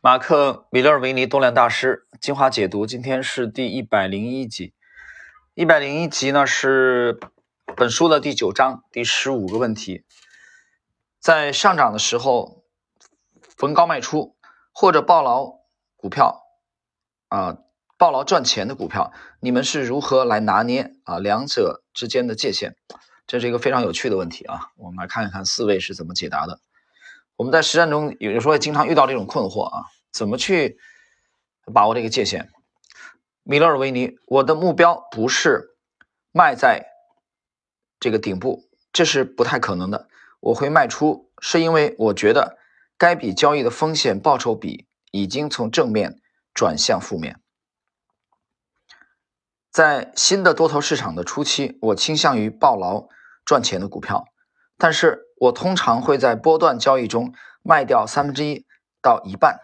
[0.00, 4.72] 马克·米勒维尼多量大师精华解读，今天是第一百零一集。
[5.54, 7.18] 一百零一集呢是
[7.76, 10.04] 本书的第九章第十五个问题。
[11.18, 12.62] 在上涨的时候
[13.56, 14.36] 逢高卖出
[14.70, 15.58] 或者抱牢
[15.96, 16.44] 股票
[17.26, 17.58] 啊，
[17.96, 22.76] 抱牢赚钱的股票，你们是如何来拿捏啊两者之间的界限？
[23.26, 24.70] 这是一个非常有趣的问题啊！
[24.76, 26.60] 我们来看一看四位是怎么解答的。
[27.38, 30.76] 我们在实战中有的时候也经常遇到这种困惑啊，怎么去
[31.72, 32.50] 把握这个界限？
[33.44, 35.76] 米勒尔维尼，我的目标不是
[36.32, 36.84] 卖在
[38.00, 40.08] 这个顶部，这是不太可能的。
[40.40, 42.58] 我会卖出，是因为我觉得
[42.96, 46.20] 该笔交易的风险报酬比已经从正面
[46.52, 47.40] 转向负面。
[49.70, 53.06] 在新的多头市场的初期，我倾向于抱牢
[53.44, 54.24] 赚钱的股票，
[54.78, 55.26] 但是。
[55.40, 57.32] 我通常会在波段交易中
[57.62, 58.66] 卖掉三分之一
[59.00, 59.60] 到一半，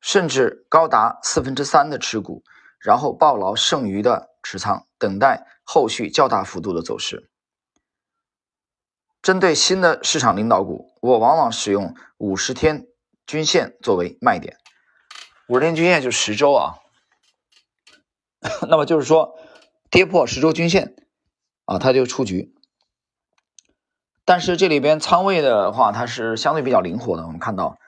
[0.00, 2.44] 甚至高达四分之三的持股，
[2.78, 7.28] 然后抱牢剩余的持仓，等待后续较大幅度的走势。
[9.20, 12.86] 针对新的市场领导股，我往往使用五十天
[13.26, 14.56] 均线作为卖点。
[15.48, 16.78] 五十天均线就十周啊，
[18.70, 19.36] 那么就是说
[19.90, 20.94] 跌破十周均线
[21.64, 22.55] 啊，它就出局。
[24.26, 27.22] 但是这里边仓位的话，它是相对比较灵活的。
[27.22, 27.78] 我们看到，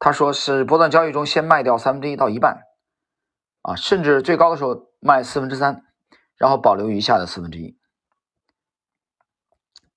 [0.00, 2.64] 他说是波段交易中先卖掉三分之一到一半，
[3.62, 5.84] 啊，甚至最高的时候卖四分之三，
[6.36, 7.78] 然后保留余下的四分之一。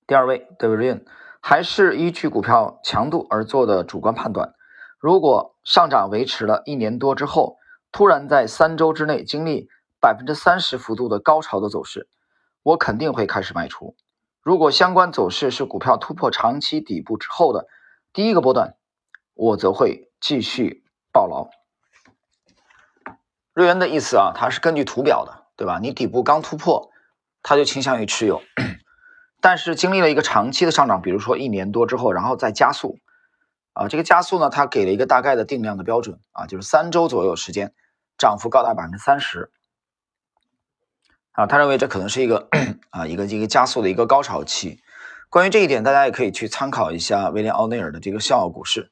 [0.06, 1.04] 第二位 Davidian
[1.40, 4.54] 还是依据股票强度而做的主观判断。
[5.00, 7.56] 如果上涨维持了一年多之后，
[7.90, 9.68] 突然在三周之内经历
[10.00, 12.08] 百分之三十幅度的高潮的走势，
[12.62, 13.96] 我肯定会开始卖出。
[14.42, 17.68] 如果相关走势是股票突破长期底部之后的
[18.12, 18.74] 第一个波段，
[19.34, 21.48] 我则会继续抱牢。
[23.54, 25.78] 瑞恩的意思啊，它是根据图表的，对吧？
[25.80, 26.90] 你底部刚突破，
[27.42, 28.42] 它就倾向于持有，
[29.40, 32.98] 但是经历了一个长期的上涨，比如说一年多之后，然后再加速，
[33.74, 37.72] 啊，这个加速呢，它给了一个大概的定量的标准啊，就是三周左右时间，
[38.18, 39.52] 涨幅高达百分之三十。
[41.32, 42.48] 啊，他认为这可能是一个
[42.90, 44.80] 啊一个一个加速的一个高潮期。
[45.30, 48.90] 关于这一点，大家也可以去参考一下威廉奥内尔的这个《笑傲股市》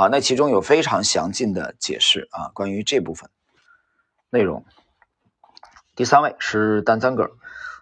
[0.00, 3.28] 啊，那其中有非常详尽的解释啊，关于这部分
[4.30, 4.64] 内容。
[5.94, 7.30] 第三位是丹赞格尔，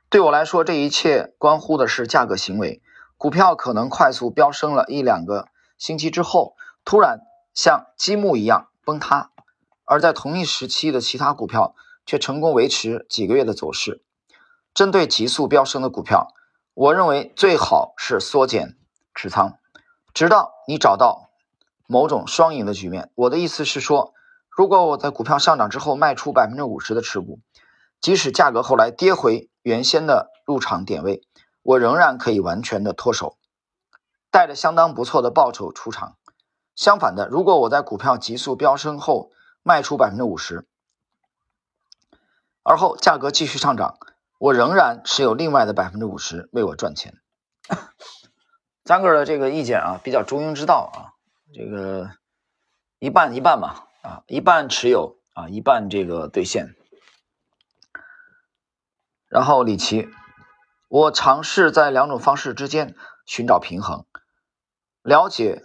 [0.09, 2.83] 对我来说，这一切关乎的是价格行为。
[3.17, 5.47] 股票可能快速飙升了一两个
[5.79, 7.21] 星期之后，突然
[7.55, 9.31] 像积木一样崩塌，
[9.85, 11.77] 而在同一时期的其他股票。
[12.07, 14.03] 却成功维持几个月的走势。
[14.75, 16.29] 针对急速飙升的股票，
[16.75, 18.77] 我认为最好是缩减
[19.15, 19.59] 持仓，
[20.15, 21.31] 直到你找到
[21.87, 23.11] 某种双赢的局面。
[23.15, 24.15] 我的意思是说，
[24.49, 27.41] 如果我在股票上涨之后卖出百分之五十的持股，
[28.01, 31.23] 即使价格后来跌回原先的入场点位，
[31.63, 33.37] 我仍然可以完全的脱手，
[34.31, 36.17] 带着相当不错的报酬出场。
[36.77, 39.31] 相反的，如果我在股票急速飙升后
[39.63, 40.67] 卖出百分之五十，
[42.63, 43.99] 而后价格继续上涨，
[44.39, 47.15] 我仍然持有另外的百分之五十为我赚钱。
[48.85, 51.17] 张哥的这个意见啊，比较中庸之道啊，
[51.55, 52.11] 这个
[52.99, 56.75] 一半一半嘛啊，一半持有啊，一半这个兑现。
[59.27, 60.09] 然后李琦，
[60.89, 62.95] 我尝试在两种方式之间
[63.25, 64.05] 寻找平衡，
[65.03, 65.65] 了解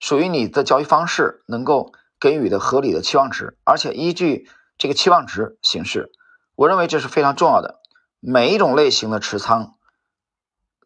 [0.00, 4.50] 属于你的交易方式能够给予的合理的期望值，而且依据。
[4.80, 6.10] 这个期望值形式，
[6.54, 7.80] 我认为这是非常重要的。
[8.18, 9.74] 每一种类型的持仓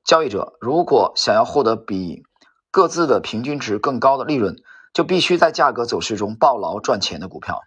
[0.03, 2.25] 交易者，如果想要获得比
[2.72, 4.56] 各自的平均值更高的利润，
[4.93, 7.62] 就必须在价格走势中抱牢赚钱的股票。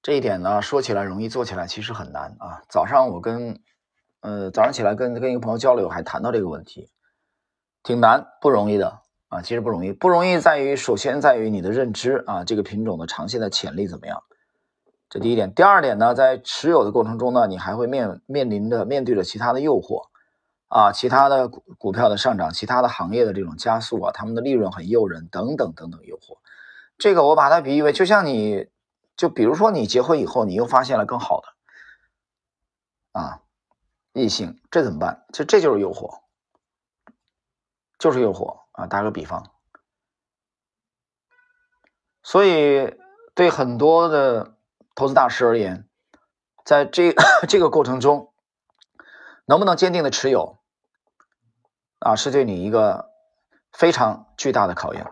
[0.00, 2.62] 这一点呢，说起来容易，做起来其实很难啊。
[2.70, 3.60] 早上我跟
[4.20, 6.88] 呃早上起来跟跟一个朋友交流，还谈到这个问题，
[7.82, 9.02] 挺难，不容易的。
[9.28, 14.24] 啊，其实不容易，不容易在于，首先在于你的认知啊，这个品种的长线的潜力怎么样？
[15.10, 15.52] 这第一点。
[15.52, 20.06] 第二点呢，在持有的过程中呢，你还会面面临着面对着其他的诱惑
[20.68, 26.38] 啊，其他的股股票的上涨，其他的行业的这种加速啊，他们的利润很诱人，等等等等诱惑。
[26.96, 28.68] 这个我把它比喻为，就像你，
[29.16, 33.42] 就比如说你结婚以后，你又发现了更好的啊
[34.12, 35.26] 异性，这怎么办？
[35.32, 36.20] 这这就是诱惑，
[37.98, 38.60] 就是诱惑。
[38.72, 39.50] 啊，打个比方，
[42.22, 42.96] 所以
[43.34, 44.54] 对很多的
[45.00, 45.88] 投资大师而言，
[46.62, 47.14] 在这
[47.48, 48.34] 这个过程中，
[49.46, 50.58] 能不能坚定的持有，
[52.00, 53.10] 啊，是对你一个
[53.72, 55.06] 非常巨大的考验。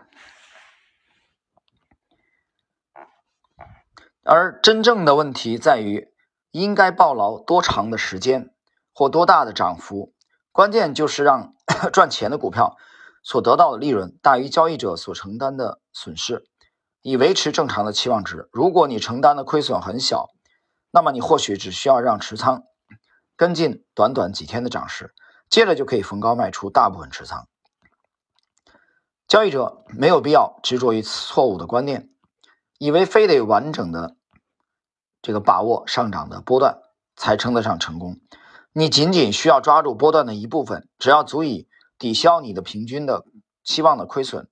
[4.21, 6.13] 而真正的问题在于，
[6.51, 8.53] 应该抱牢多长的时间
[8.93, 10.13] 或多大的涨幅？
[10.51, 11.55] 关键就是让
[11.91, 12.77] 赚钱的股票
[13.23, 16.47] 所得到的利润大于交易者所承担的损失。
[17.01, 18.49] 以维持正常的期望值。
[18.51, 20.29] 如果你承担的亏损很小，
[20.91, 22.63] 那么你或许只需要让持仓
[23.35, 25.13] 跟进短短几天的涨势，
[25.49, 27.47] 接着就可以逢高卖出大部分持仓。
[29.27, 32.09] 交易者没有必要执着于错误的观念，
[32.79, 34.15] 以为非得完整的
[35.21, 36.79] 这个把握上涨的波段
[37.15, 38.17] 才称得上成功。
[38.73, 41.67] 你仅仅需要抓住波段的一部分，只要足以
[41.97, 43.25] 抵消你的平均的
[43.63, 44.49] 期望的亏损，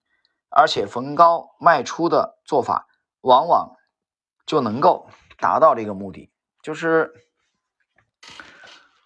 [0.49, 2.87] 而且逢高卖出的做法，
[3.21, 3.75] 往往
[4.45, 5.09] 就能够
[5.39, 6.31] 达到这个目的。
[6.61, 7.13] 就是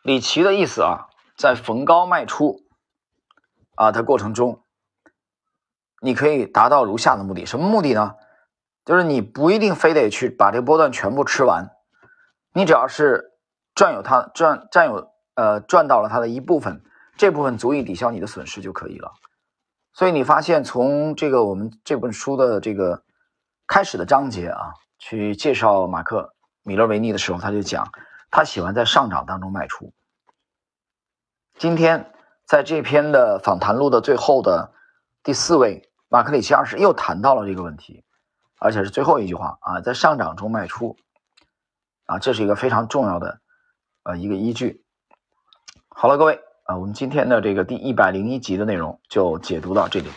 [0.03, 2.61] 李琦的意思啊，在逢高卖出
[3.75, 4.63] 啊的过程中。
[6.03, 8.15] 你可以达到如下的目的，什么目的呢？
[8.83, 11.69] 就是你不一定非得去把这个波段全部吃完，
[12.53, 13.33] 你只要是
[13.75, 16.83] 占有它赚占有呃赚到了它的一部分，
[17.17, 19.11] 这部分足以抵消你的损失就可以了。
[19.93, 23.03] 所以你发现从这个我们这本书的这个
[23.67, 26.33] 开始的章节啊，去介绍马克
[26.63, 27.91] 米勒维尼的时候，他就讲
[28.29, 29.93] 他喜欢在上涨当中卖出。
[31.57, 32.11] 今天
[32.45, 34.73] 在这篇的访谈录的最后的
[35.23, 35.87] 第四位。
[36.13, 38.03] 马克里奇二世又谈到了这个问题，
[38.59, 40.97] 而且是最后一句话啊，在上涨中卖出
[42.05, 43.39] 啊，这是一个非常重要的
[44.03, 44.83] 呃一个依据。
[45.87, 50.07] 好了，各位啊，我们今天的这个第一百零一集的内容就解读到这里。